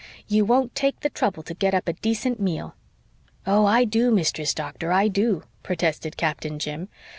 [0.27, 2.73] "You won't take the trouble to get up a decent meal."
[3.45, 6.89] "Oh, I do, Mistress Doctor, I do," protested Captain Jim.